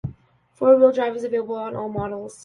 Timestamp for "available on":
1.23-1.75